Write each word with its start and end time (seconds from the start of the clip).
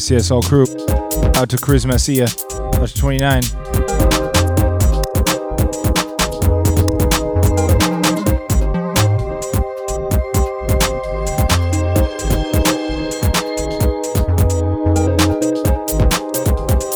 CSL 0.00 0.42
crew. 0.44 0.62
Out 1.36 1.50
to 1.50 1.56
Charisma 1.56 2.00
Sia. 2.00 2.24
Out 2.24 2.88
to 2.88 2.94
29. 2.94 3.42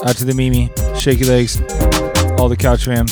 Out 0.07 0.17
to 0.17 0.25
the 0.25 0.35
Mimi, 0.35 0.71
Shaky 0.99 1.25
Legs, 1.25 1.61
all 2.39 2.49
the 2.49 2.57
couch 2.59 2.85
fam. 2.85 3.07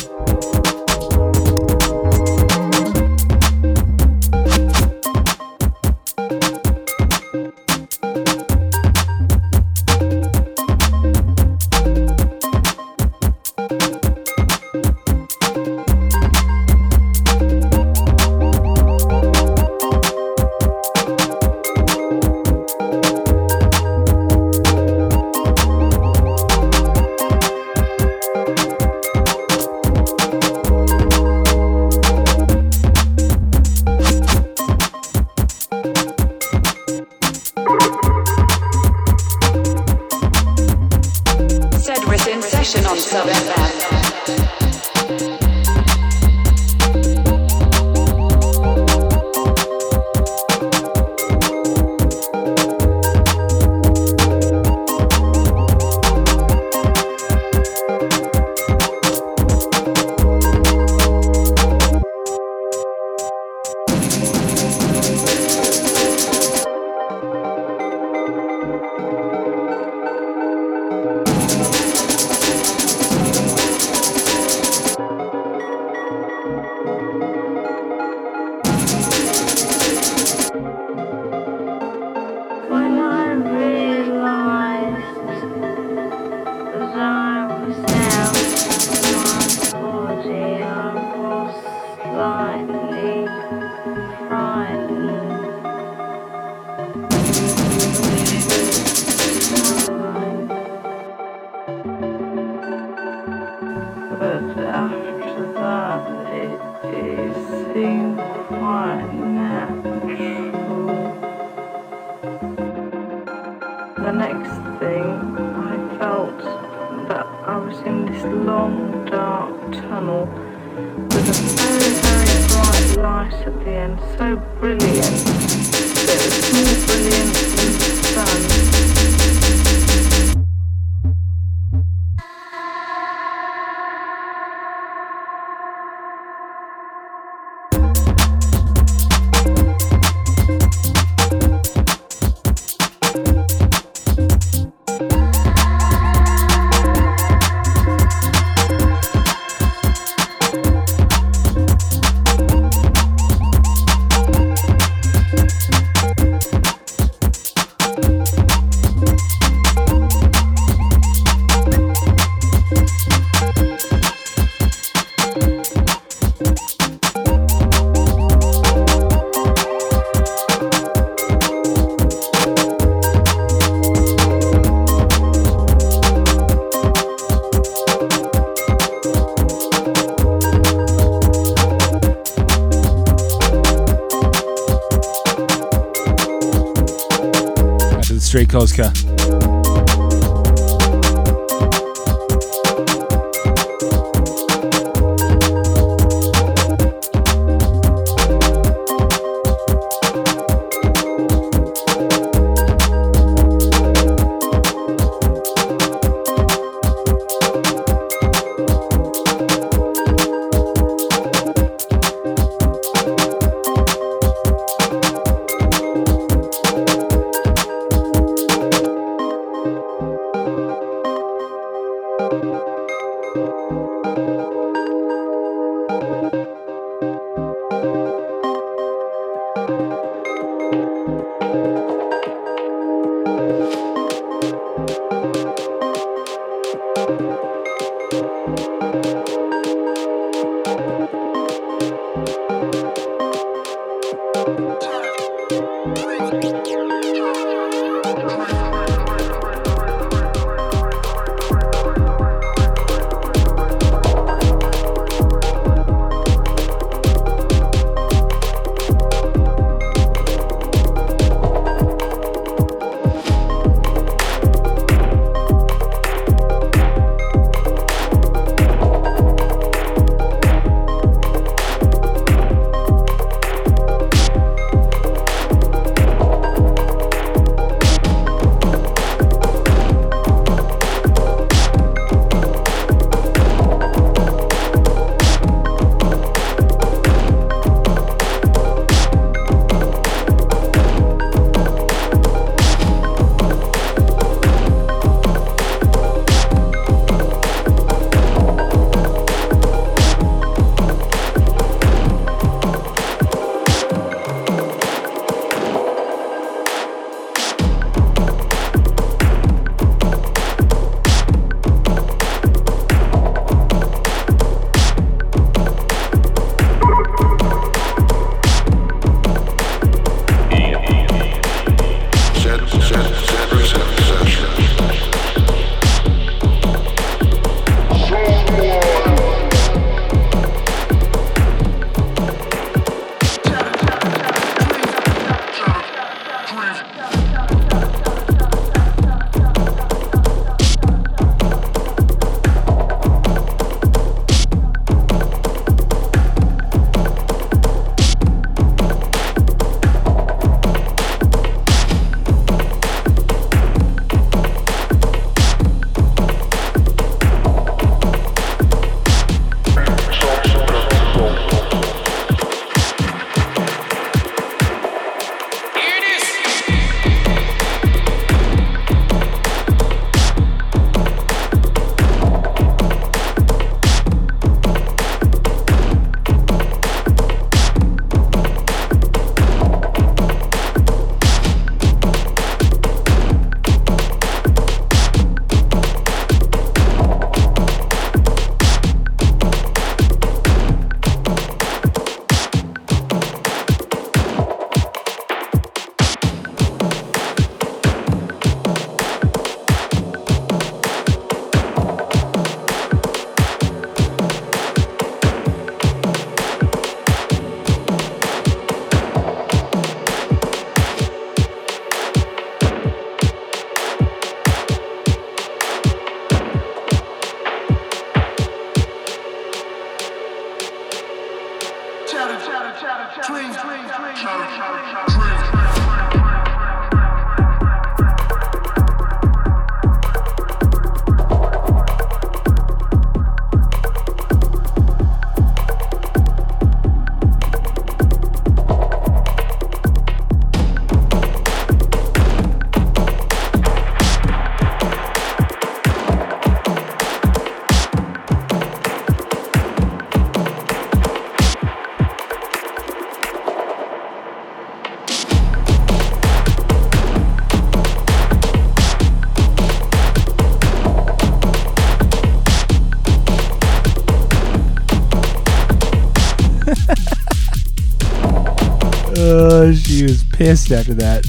After 470.52 470.92
that. 470.92 471.24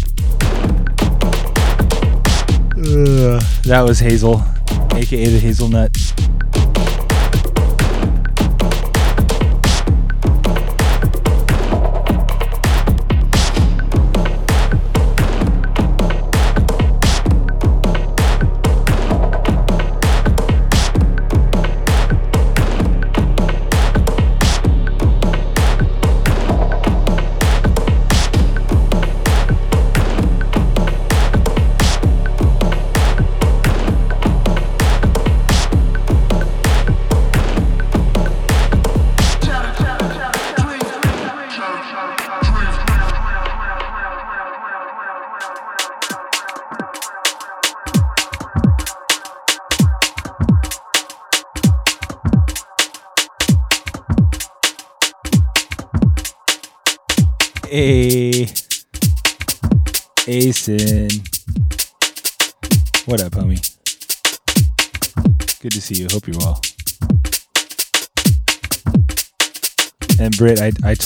Ugh, 2.75 3.41
that 3.63 3.81
was 3.81 3.97
Hazel, 3.97 4.43
aka 4.91 5.25
the 5.27 5.39
Hazelnut. 5.39 6.12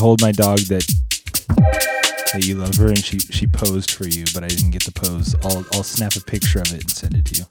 Told 0.07 0.21
my 0.21 0.31
dog 0.31 0.57
that 0.59 0.85
that 2.31 2.45
you 2.45 2.55
love 2.55 2.75
her 2.75 2.87
and 2.87 3.03
she, 3.03 3.19
she 3.19 3.45
posed 3.45 3.91
for 3.91 4.07
you, 4.07 4.23
but 4.33 4.41
I 4.41 4.47
didn't 4.47 4.71
get 4.71 4.85
the 4.85 4.93
pose. 4.93 5.35
I'll 5.43 5.65
I'll 5.73 5.83
snap 5.83 6.15
a 6.15 6.21
picture 6.21 6.59
of 6.59 6.73
it 6.73 6.83
and 6.83 6.91
send 6.91 7.13
it 7.13 7.25
to 7.25 7.39
you. 7.39 7.46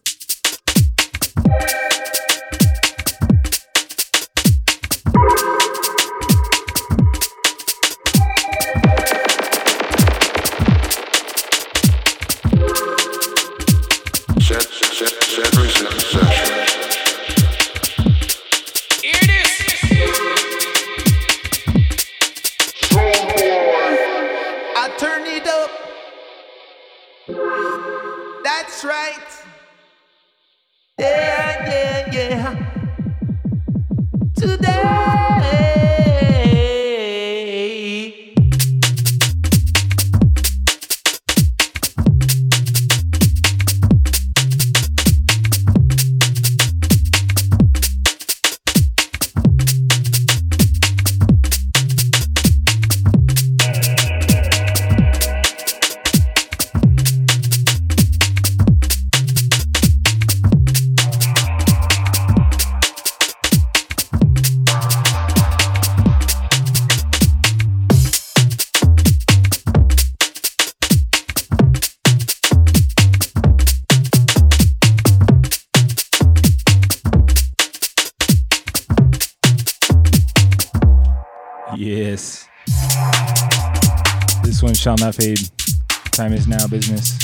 Time 85.17 86.35
is 86.35 86.47
now 86.47 86.67
business. 86.67 87.17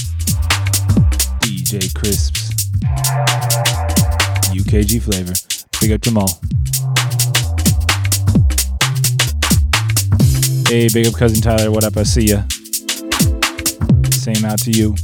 DJ 1.40 1.94
Crisps. 1.94 2.70
UKG 4.48 5.02
flavor. 5.02 5.34
Big 5.78 5.92
up 5.92 6.00
all. 6.16 6.40
Hey, 10.68 10.88
big 10.88 11.06
up 11.06 11.14
cousin 11.14 11.42
Tyler. 11.42 11.70
What 11.70 11.84
up? 11.84 11.98
I 11.98 12.04
see 12.04 12.28
ya. 12.28 12.44
Same 14.10 14.42
out 14.46 14.60
to 14.60 14.70
you. 14.70 14.94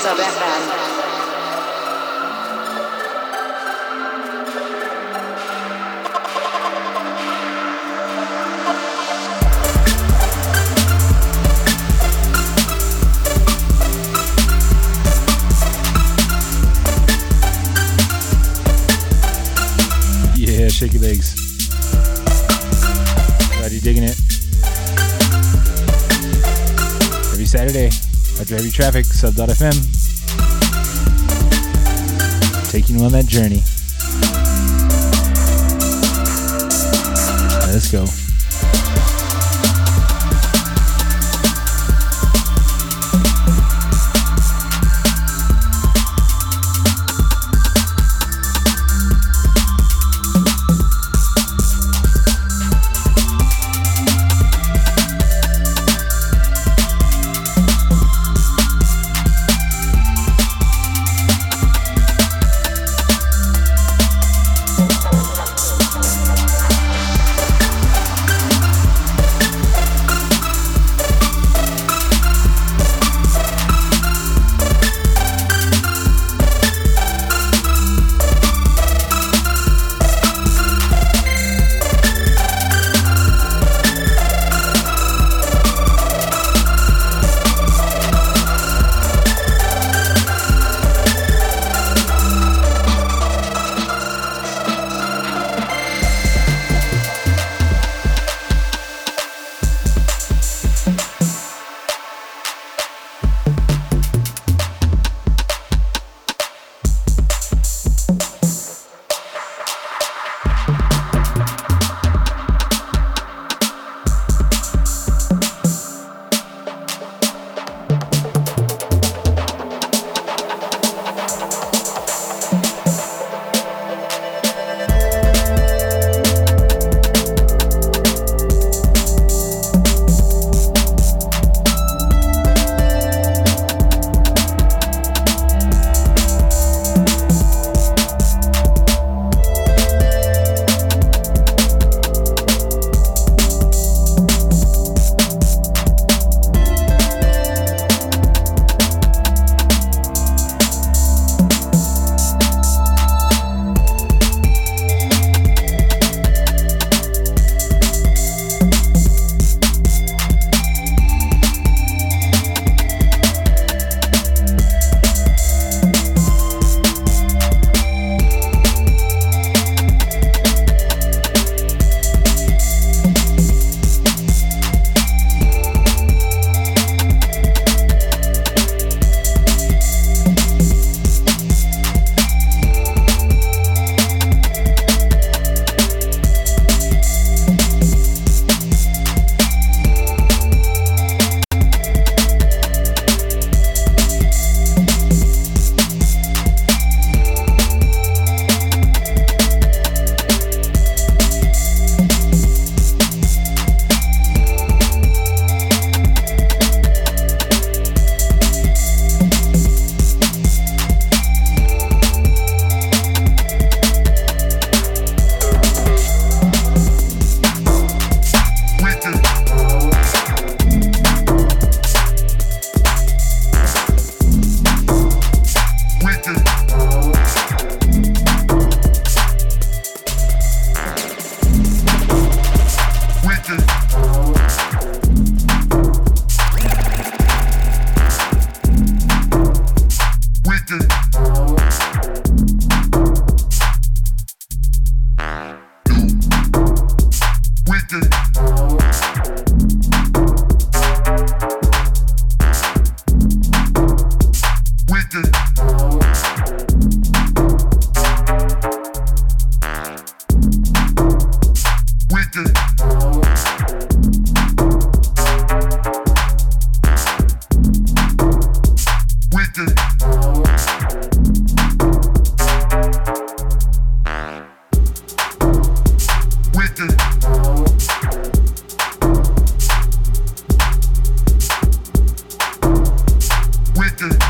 Session 0.00 0.39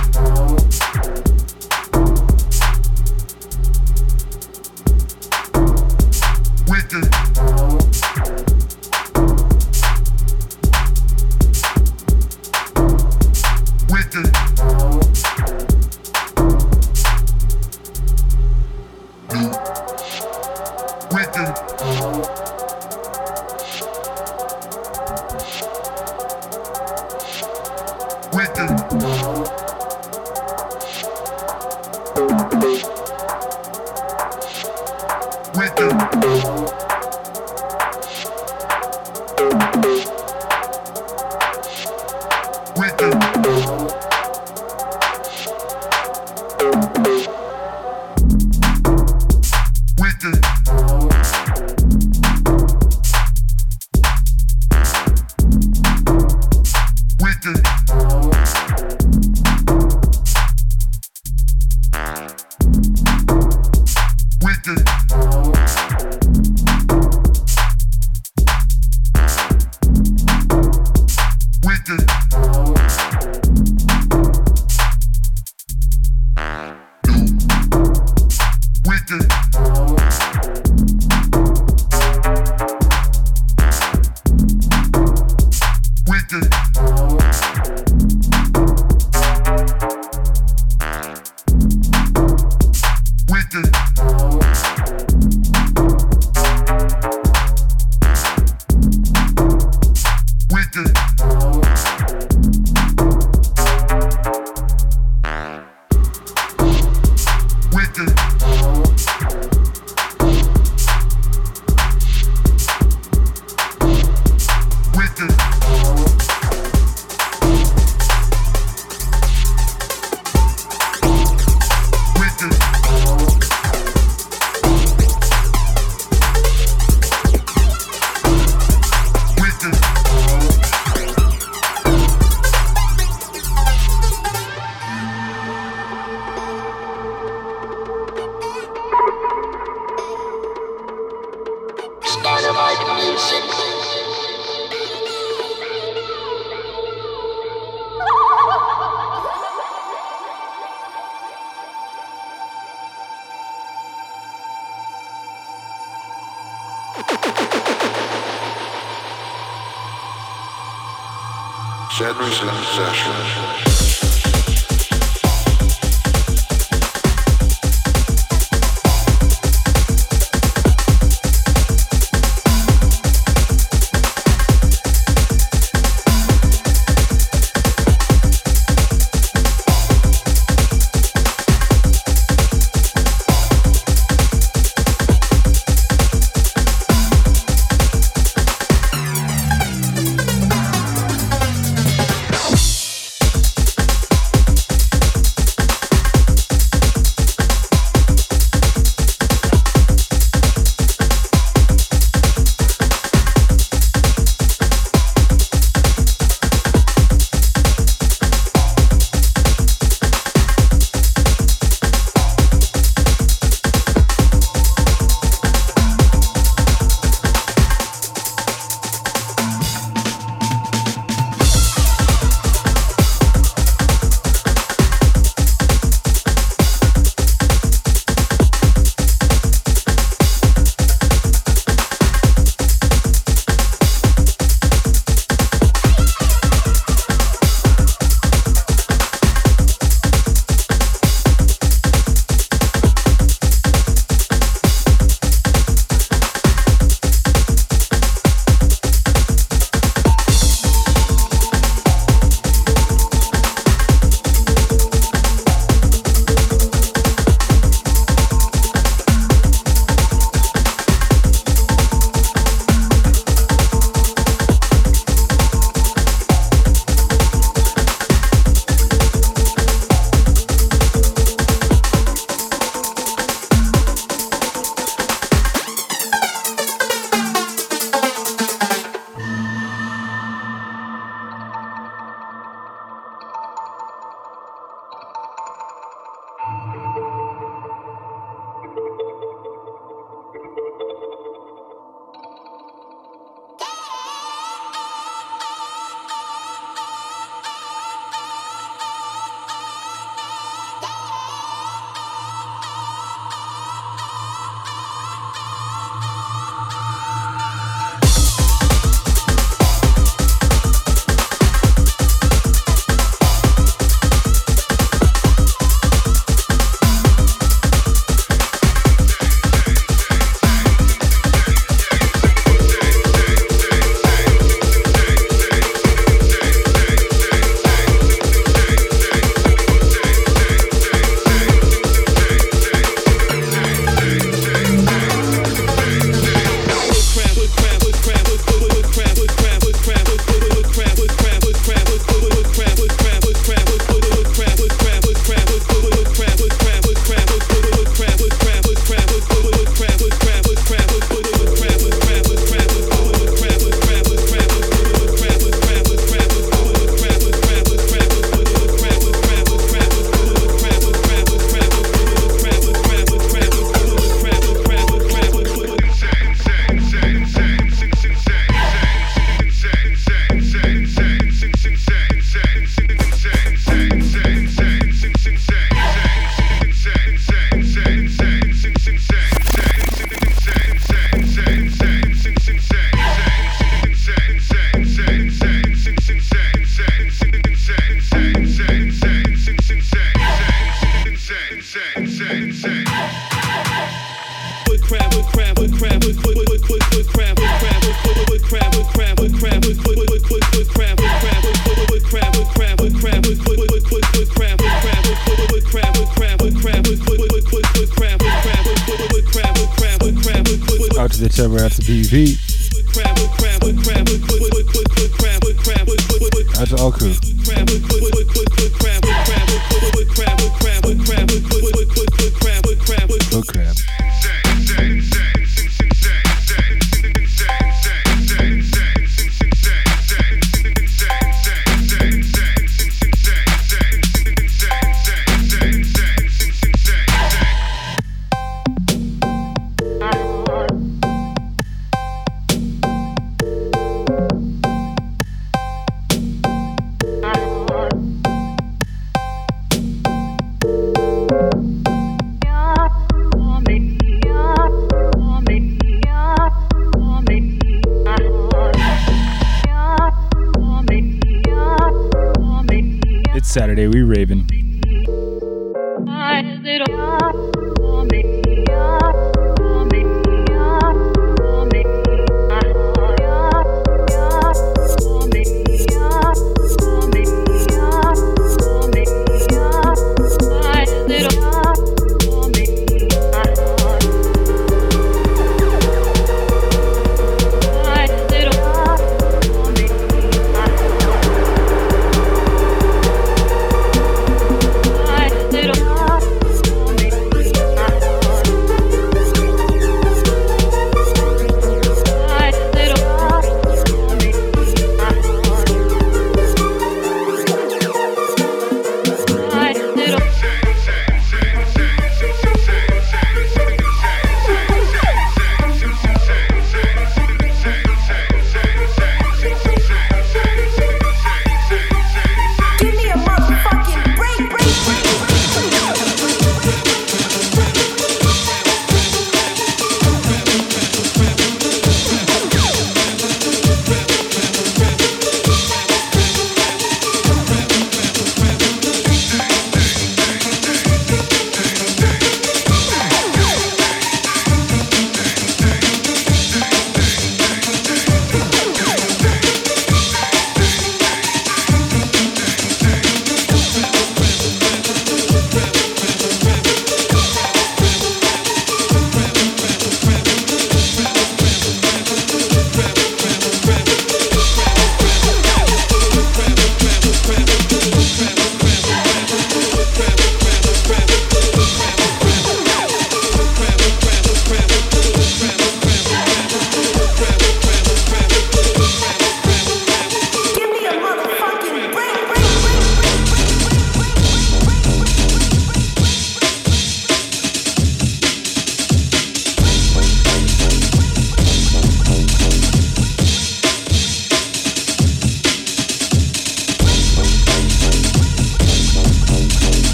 Música 0.00 1.29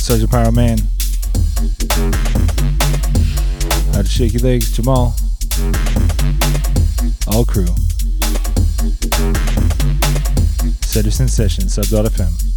to 0.00 0.06
Sergeant 0.06 0.30
Power 0.30 0.52
Man. 0.52 0.78
Out 3.94 4.04
to 4.04 4.10
Shake 4.10 4.32
Your 4.32 4.42
Legs, 4.42 4.72
Jamal. 4.72 5.14
All 7.28 7.44
crew. 7.44 7.66
Citizen 10.82 11.28
Session, 11.28 11.68
sub.fm. 11.68 12.49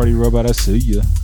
Party 0.00 0.14
Robot, 0.14 0.46
I 0.46 0.52
see 0.52 0.78
ya. 0.78 1.19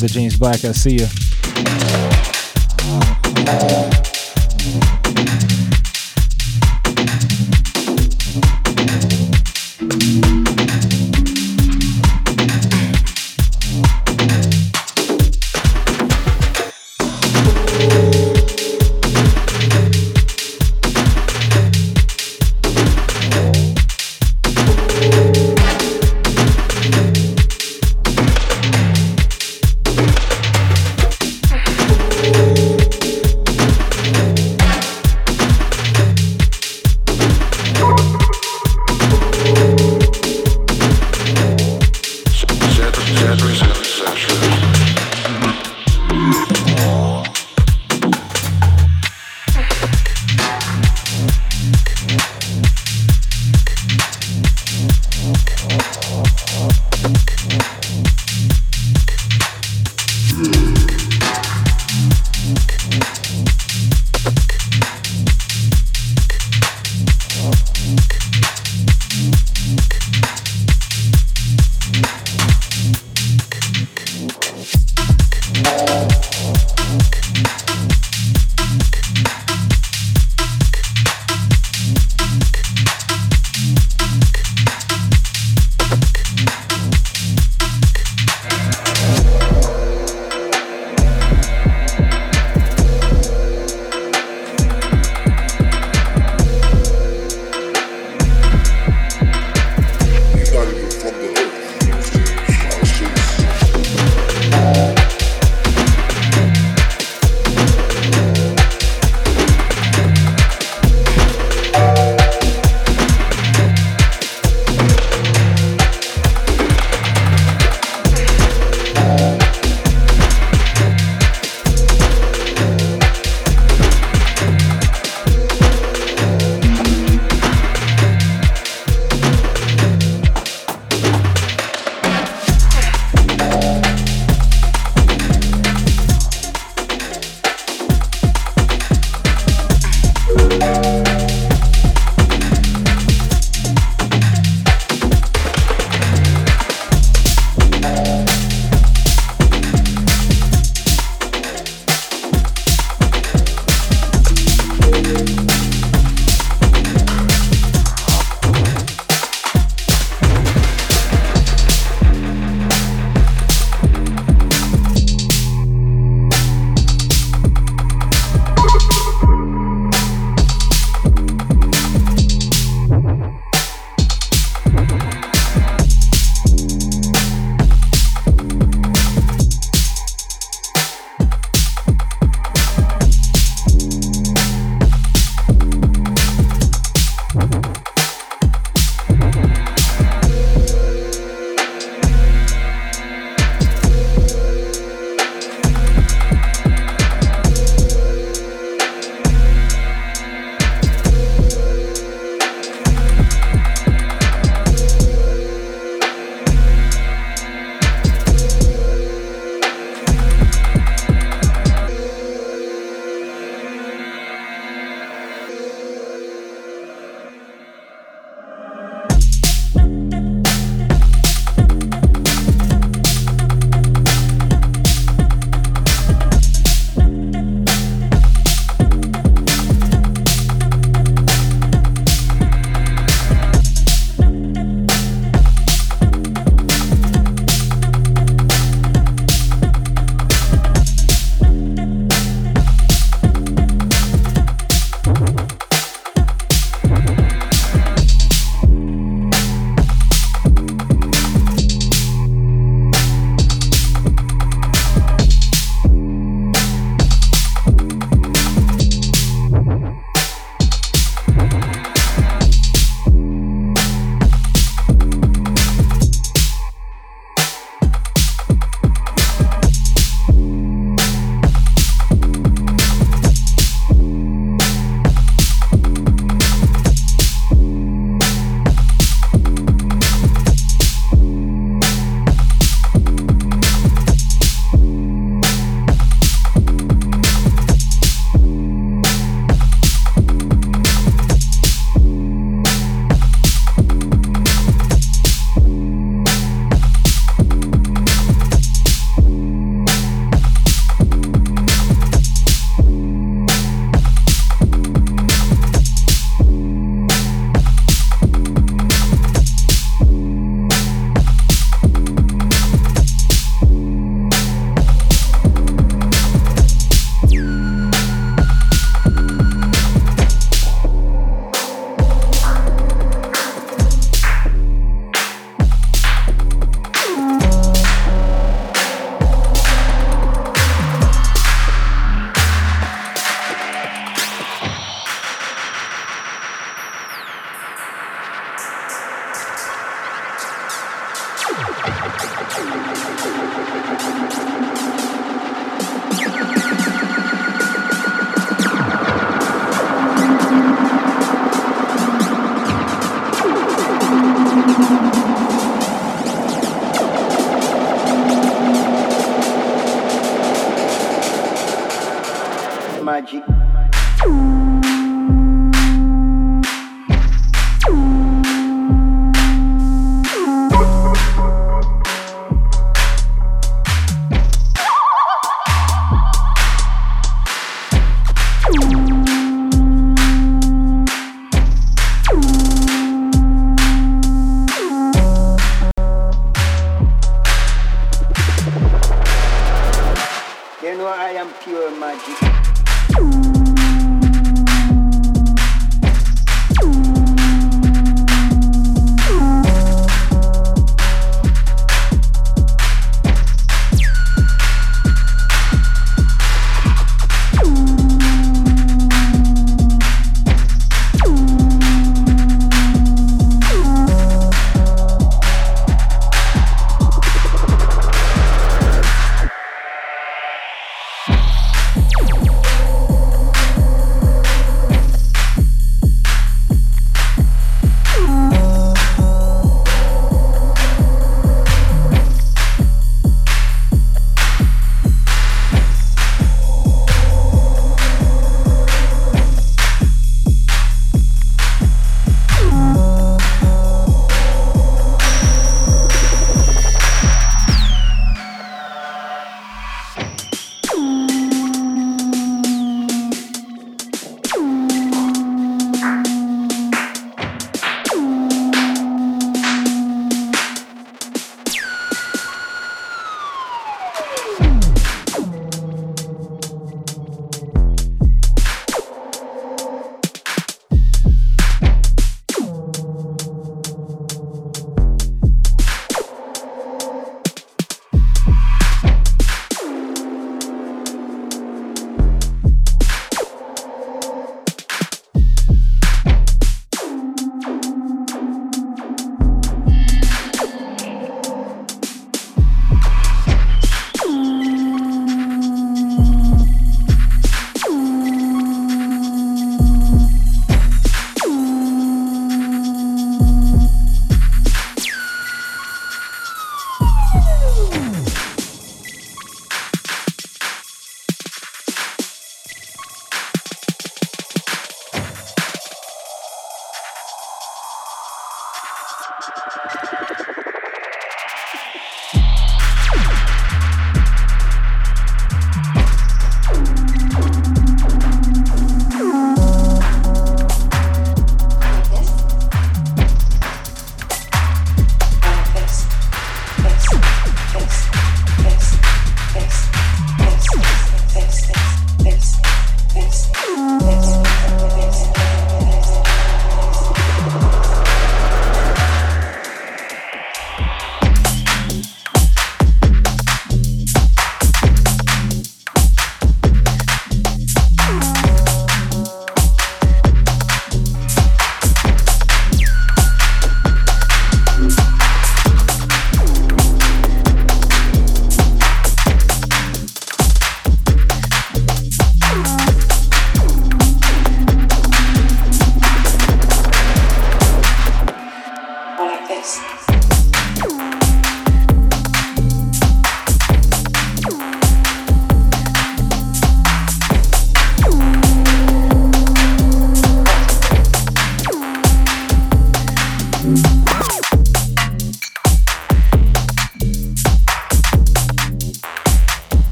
The 0.00 0.08
James 0.08 0.36
Black. 0.36 0.64
I 0.64 0.72
see 0.72 0.96
you. 0.96 1.39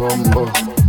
Bumbo. 0.00 0.79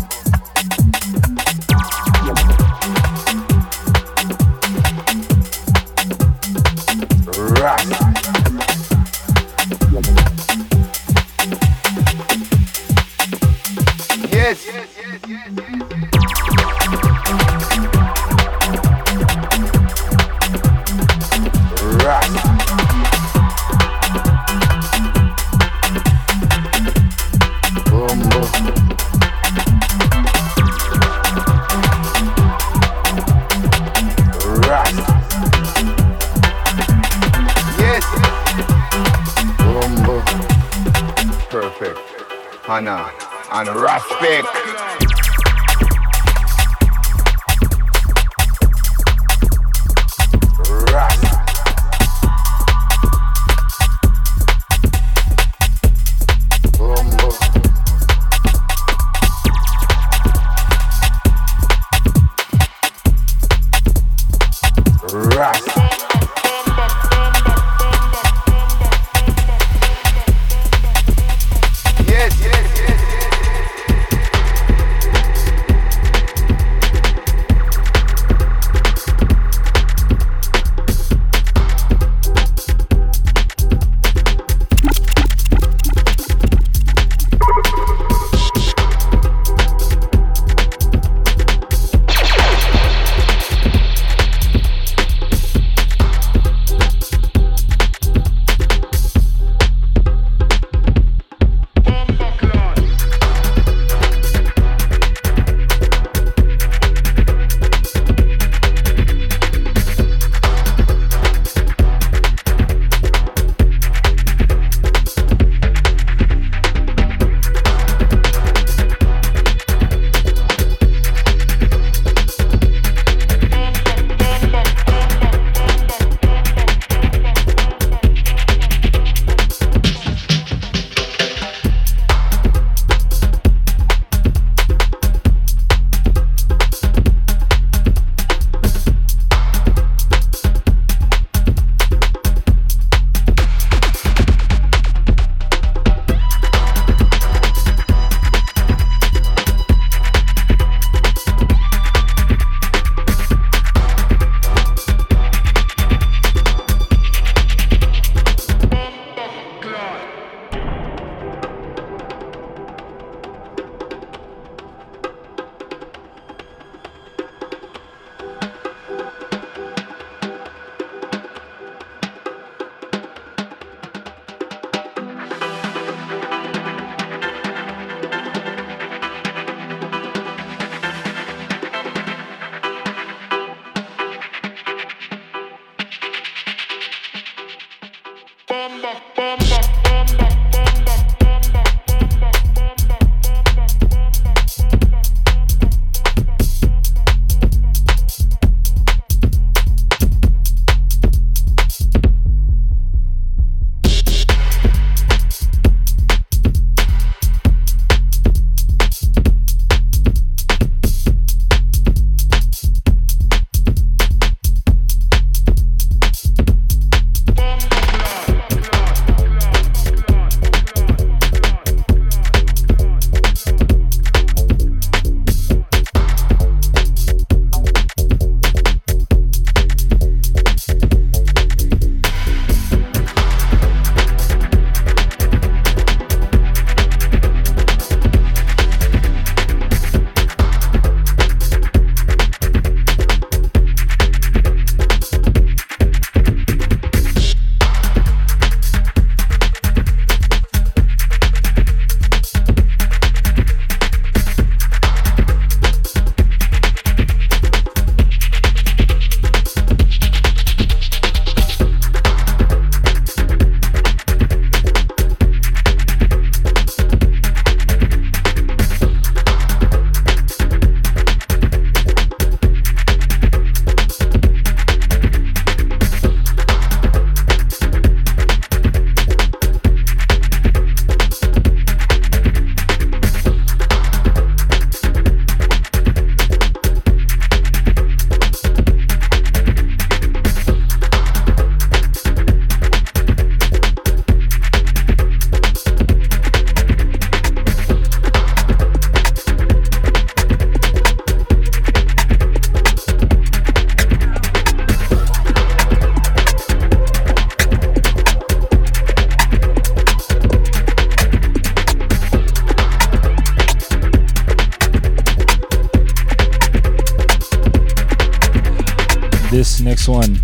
Next 319.81 319.87
one 319.87 320.21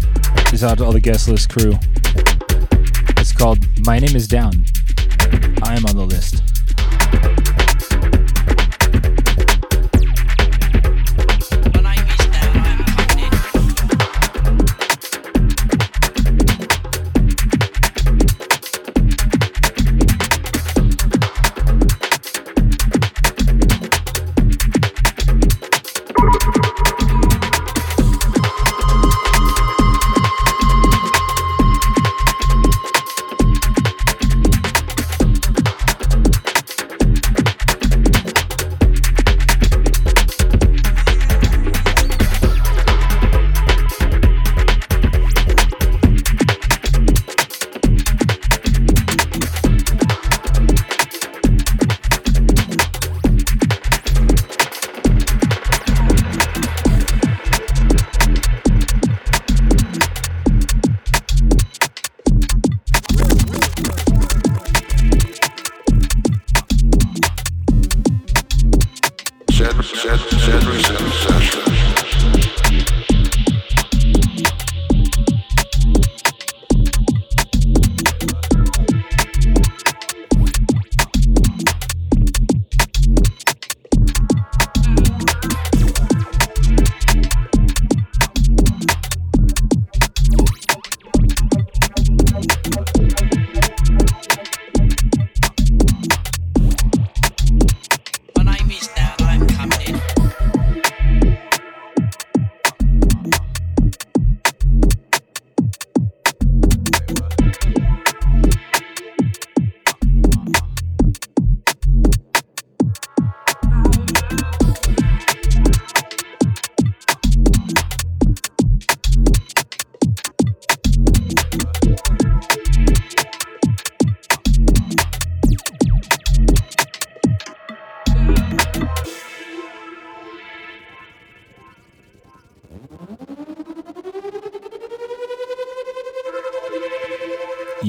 is 0.53 0.63
out 0.63 0.77
to 0.77 0.85
all 0.85 0.91
the 0.91 0.99
guest 0.99 1.27
list 1.27 1.49
crew. 1.49 1.73
It's 3.17 3.33
called 3.33 3.57
My 3.87 3.97
Name 3.97 4.15
is 4.15 4.27
Down. 4.27 4.66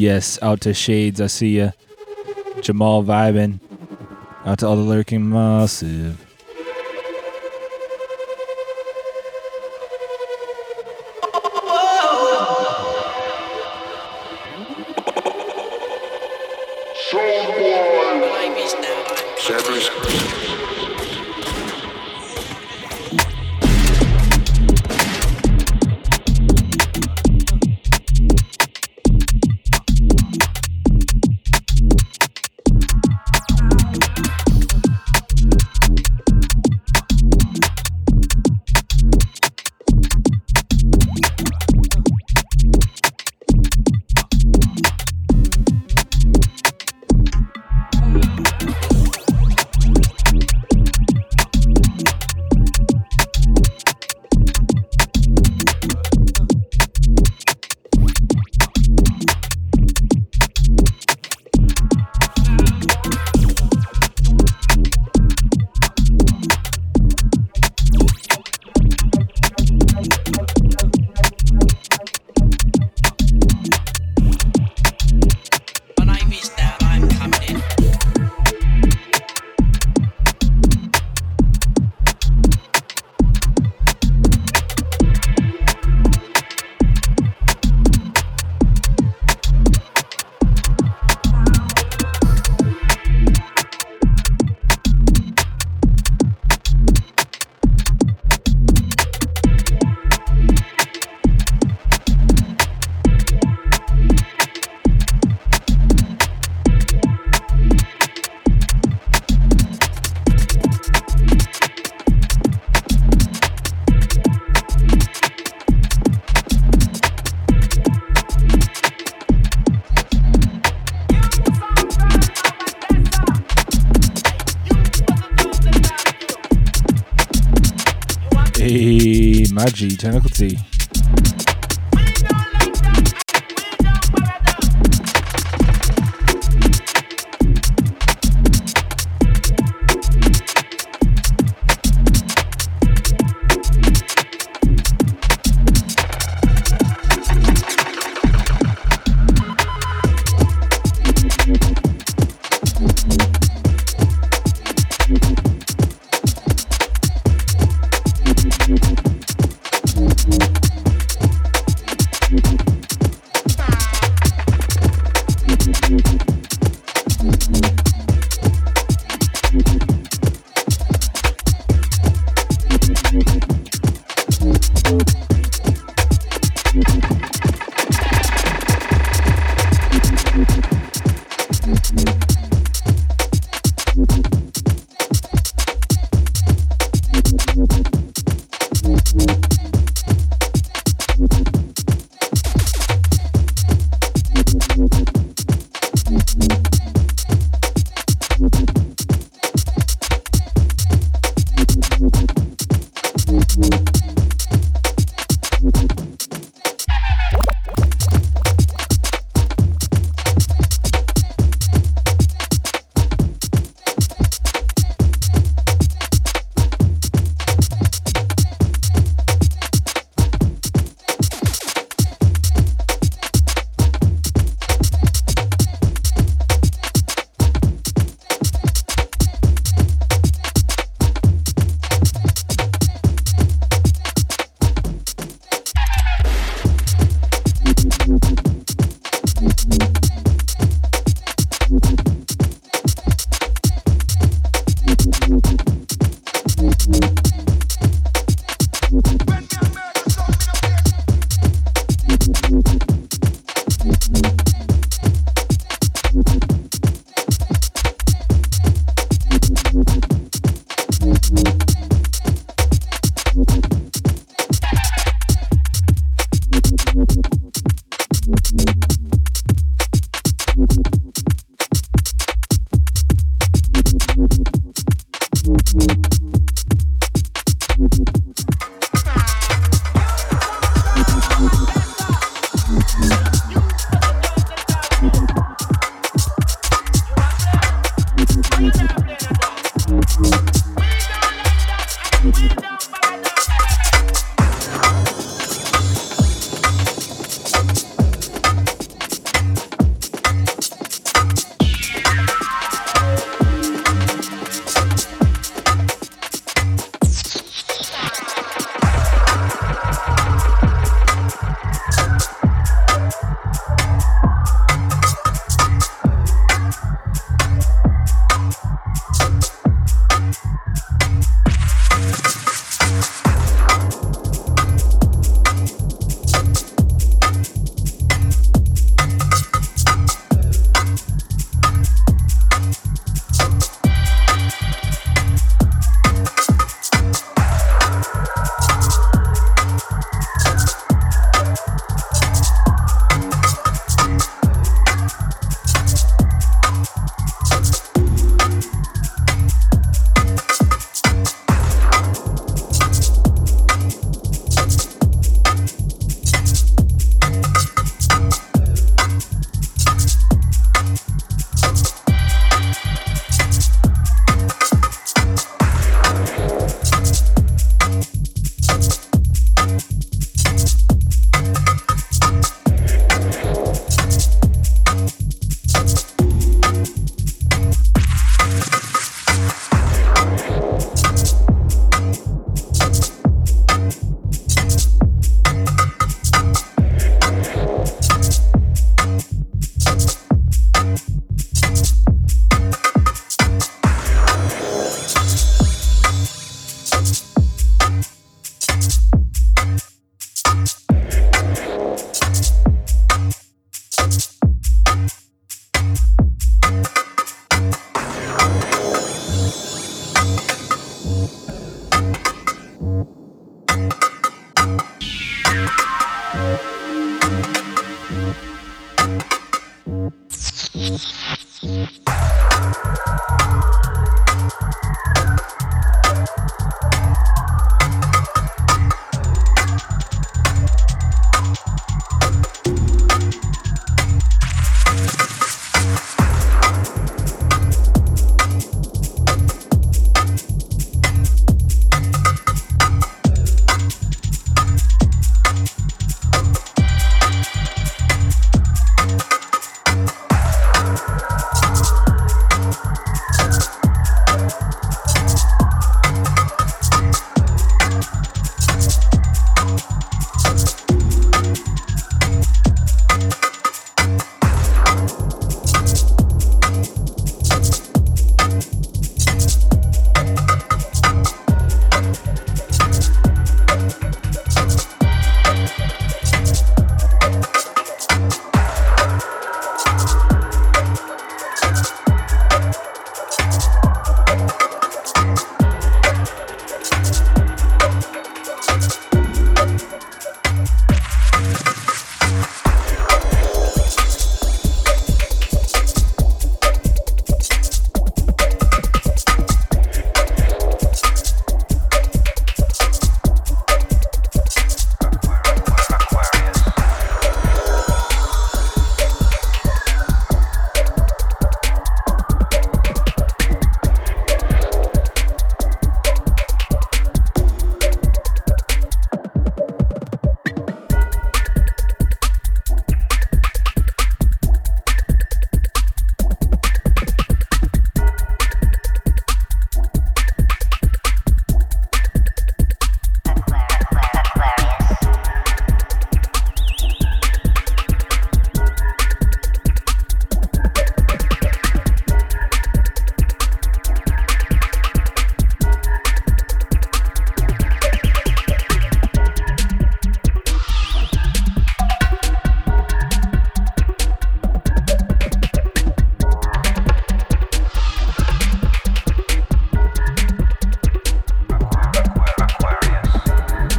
Yes, 0.09 0.39
out 0.41 0.63
to 0.63 0.73
Shades. 0.73 1.21
I 1.21 1.27
see 1.27 1.59
ya. 1.59 1.73
Jamal 2.63 3.05
vibing. 3.05 3.61
Out 4.47 4.61
to 4.61 4.67
all 4.67 4.77
the 4.77 4.81
lurking 4.81 5.29
massive. 5.29 6.28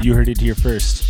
You 0.09 0.15
heard 0.15 0.27
it 0.27 0.41
here 0.41 0.55
first. 0.55 1.03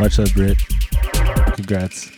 Much 0.00 0.18
love, 0.18 0.32
Brit. 0.34 0.56
Congrats. 1.54 2.17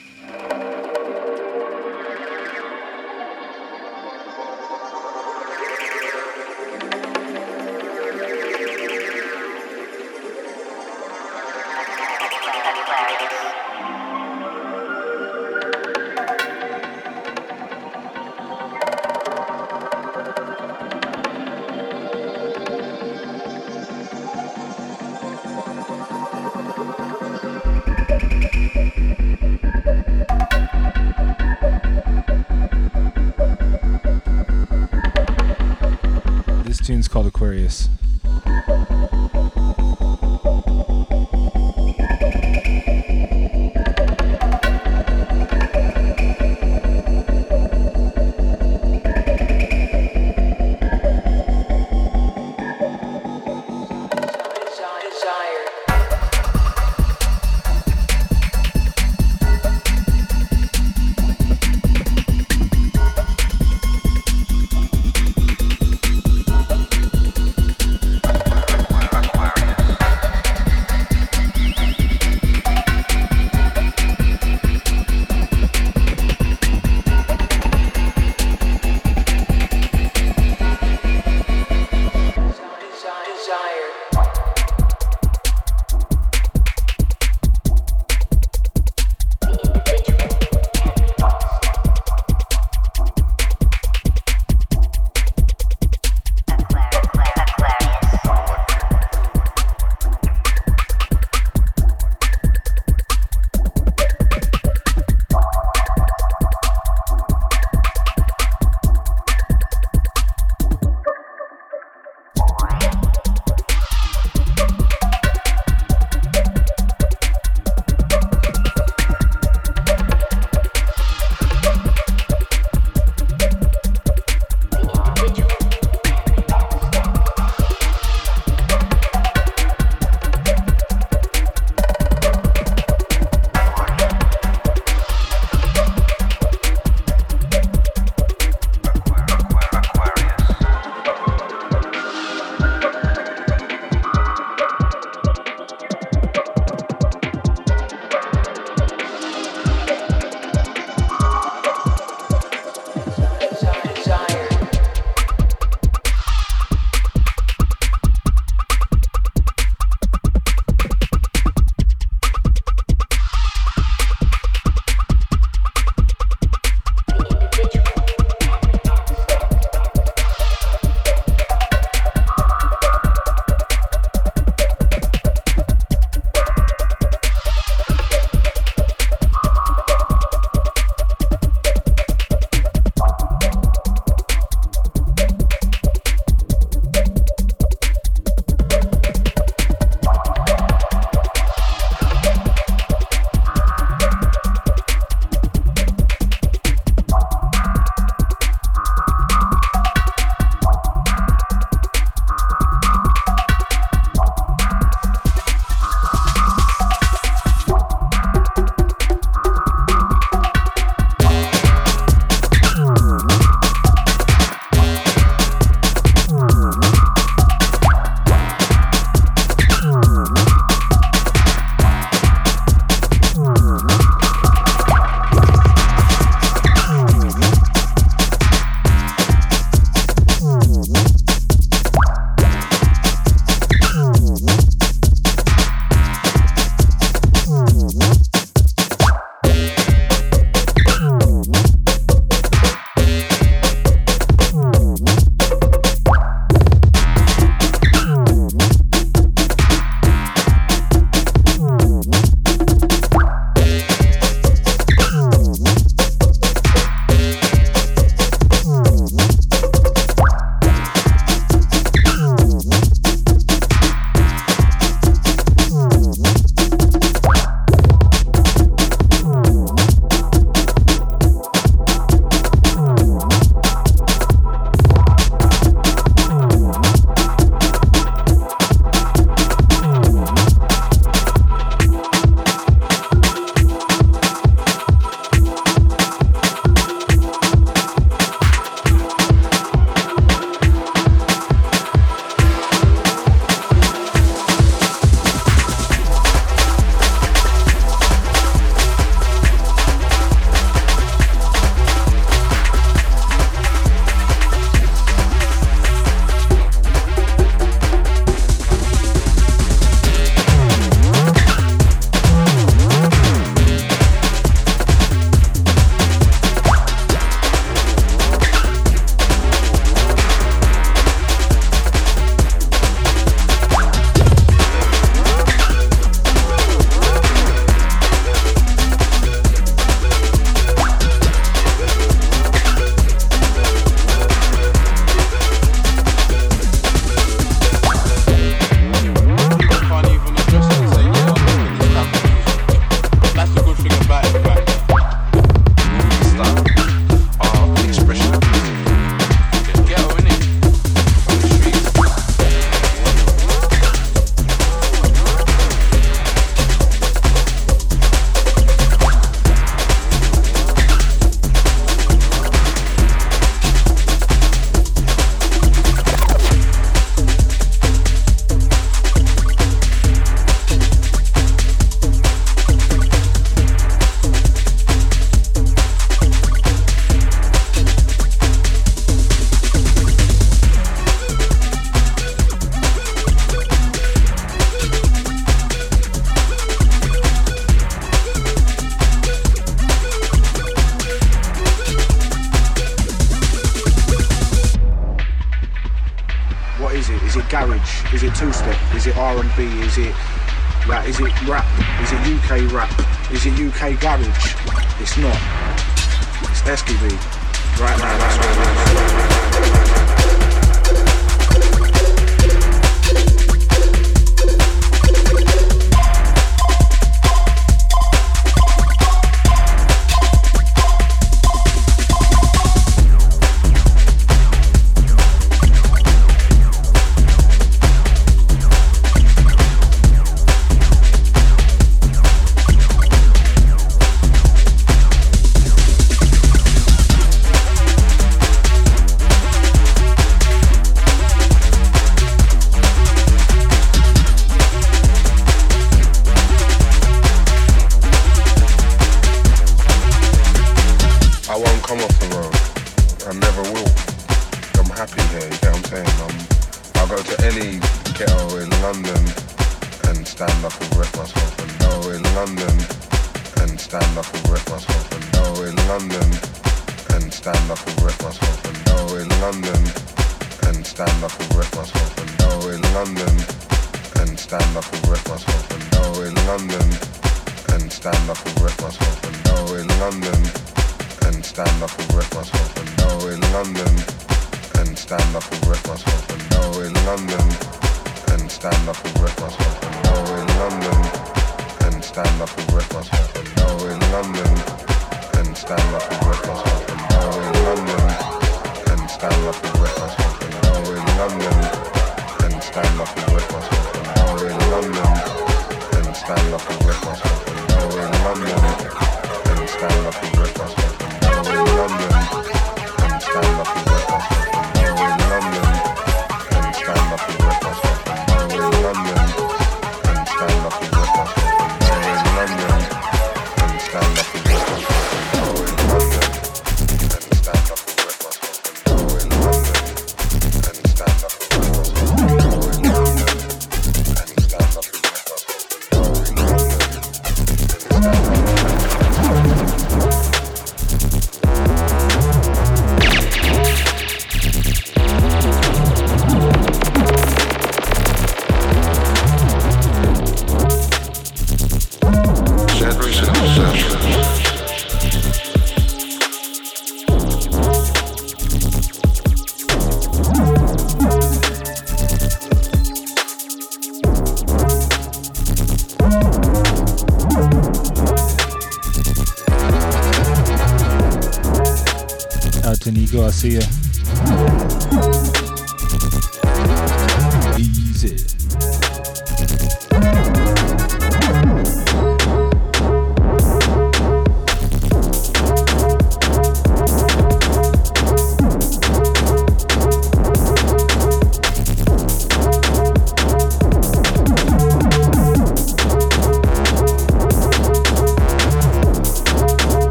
See 573.40 573.54
ya. 573.54 573.79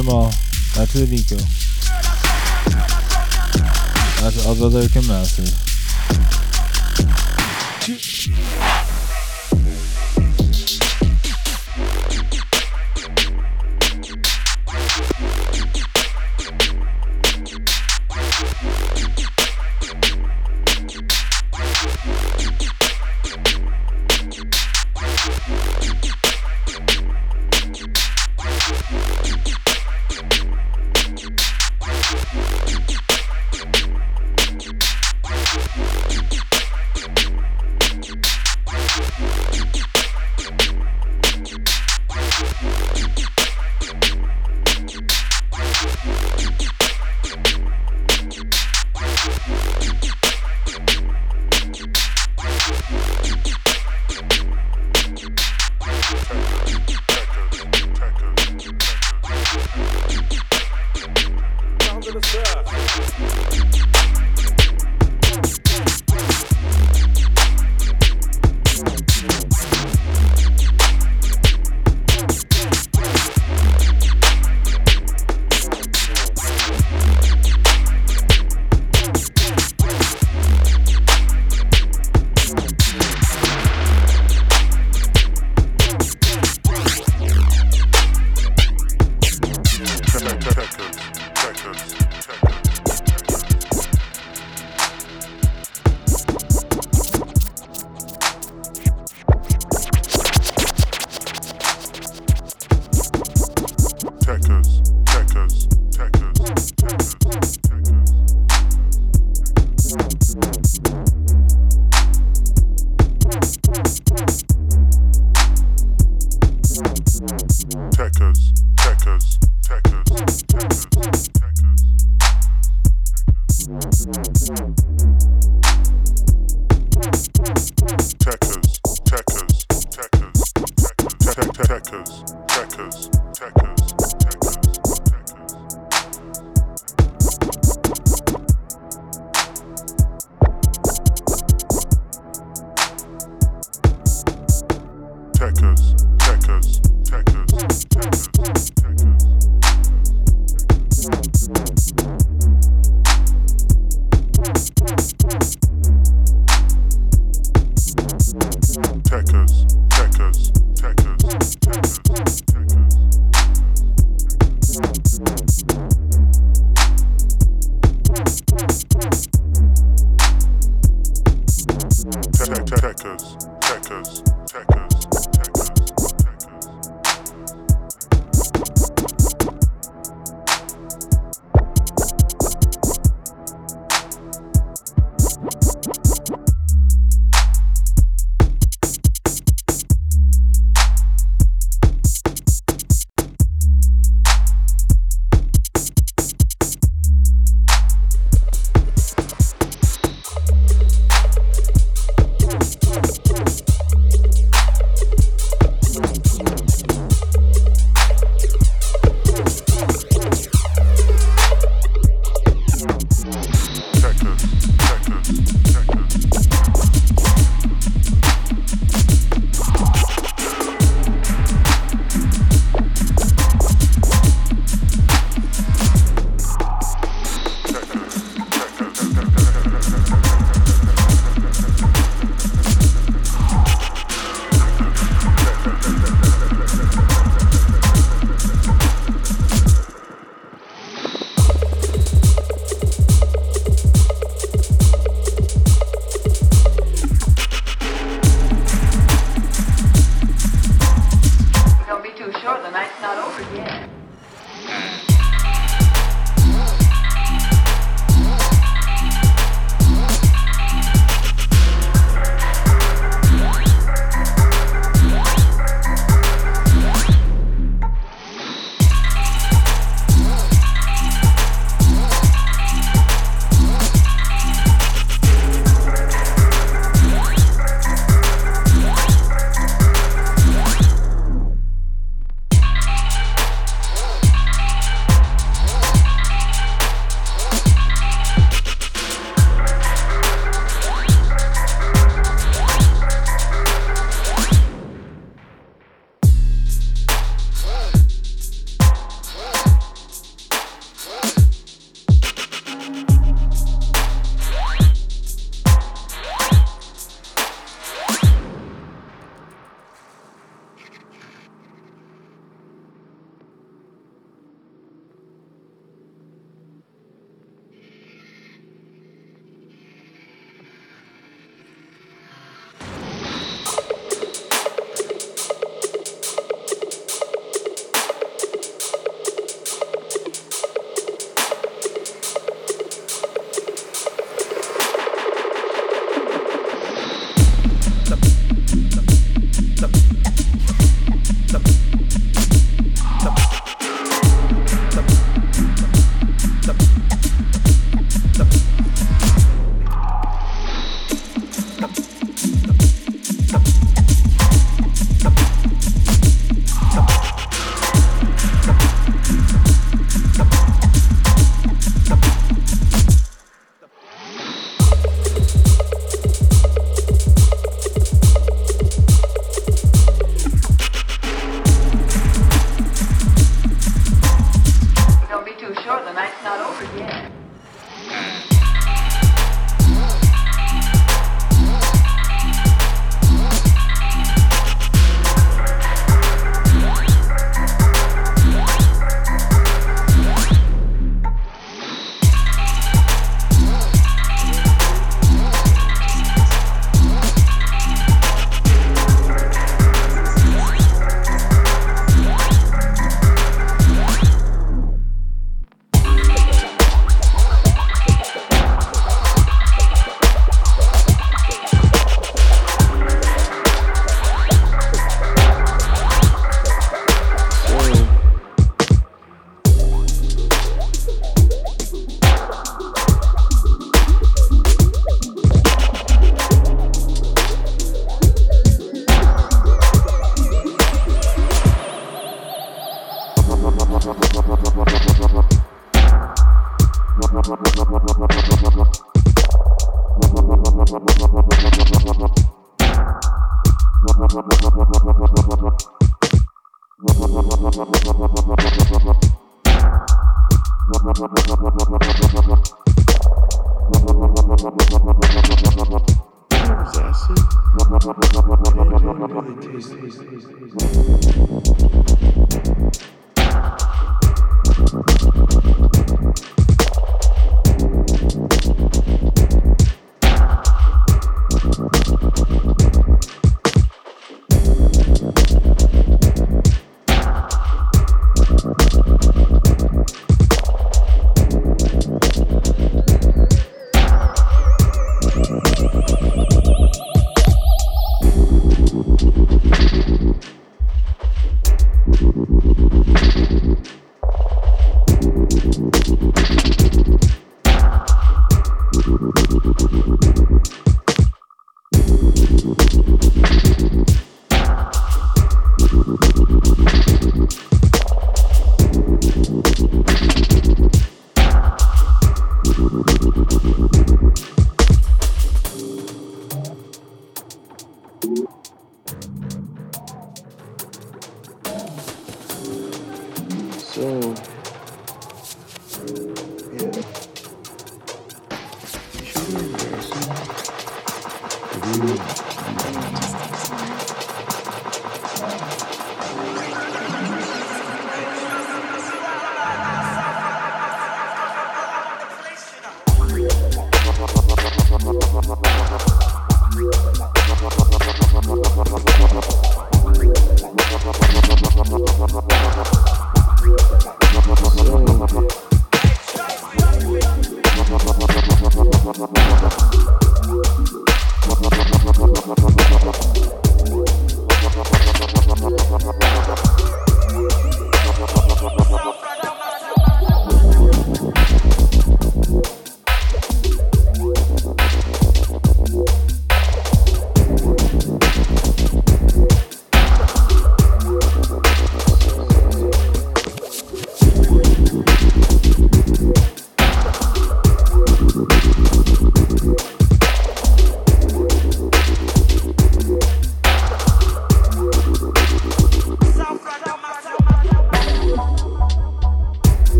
Jamal. 0.00 0.32
That's 0.76 0.96
to 0.96 1.36
That's 4.22 4.46
other 4.46 4.62
to 4.62 4.64
all 4.64 4.70
those 4.70 4.88
can 4.88 5.06
master. 5.06 5.44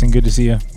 What's? 0.00 0.12
Good 0.12 0.24
to 0.24 0.30
see 0.30 0.44
you. 0.44 0.69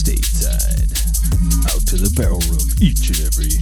stateside, 0.00 0.96
out 1.66 1.86
to 1.86 1.96
the 1.98 2.10
barrel 2.16 2.40
room 2.48 2.70
each 2.80 3.08
and 3.08 3.20
every. 3.20 3.60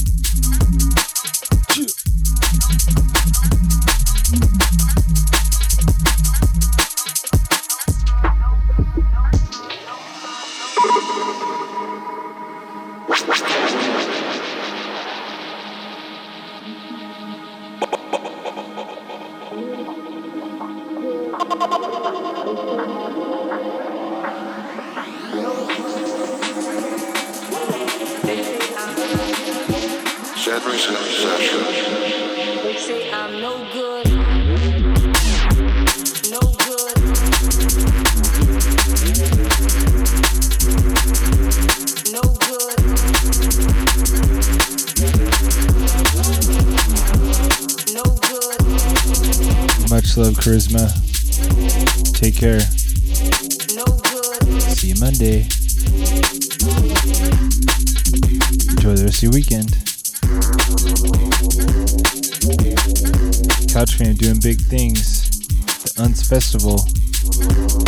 festival. 66.29 66.85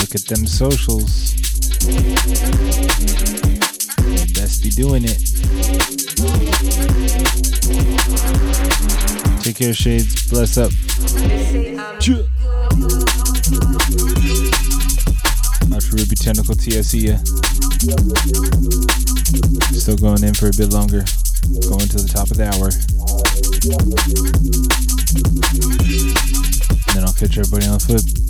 Look 0.01 0.15
at 0.15 0.25
them 0.25 0.47
socials. 0.47 1.35
Best 4.33 4.63
be 4.63 4.71
doing 4.71 5.05
it. 5.05 5.21
Take 9.45 9.57
care, 9.57 9.75
Shades. 9.75 10.27
Bless 10.31 10.57
up. 10.57 10.73
Ultra 15.71 15.99
Ruby 15.99 16.17
Tentacle 16.17 16.55
ya. 16.65 17.19
Still 19.77 19.97
going 19.99 20.25
in 20.25 20.33
for 20.33 20.49
a 20.49 20.57
bit 20.57 20.73
longer. 20.73 21.05
Going 21.69 21.89
to 21.89 21.99
the 21.99 22.09
top 22.09 22.31
of 22.31 22.39
the 22.39 22.47
hour. 22.49 22.71
And 26.87 26.97
then 26.97 27.05
I'll 27.05 27.13
catch 27.13 27.37
everybody 27.37 27.67
on 27.67 27.75
the 27.75 27.85
flip. 27.85 28.30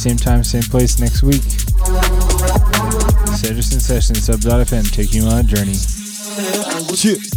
Same 0.00 0.16
time, 0.16 0.42
same 0.42 0.62
place 0.62 0.98
next 0.98 1.22
week. 1.22 1.42
Citizen 3.36 3.80
Sessions, 3.80 4.24
sub.fm, 4.24 4.90
taking 4.90 5.24
you 5.24 5.28
on 5.28 5.40
a 5.40 5.42
journey. 5.42 5.74
Cheers. 6.96 7.30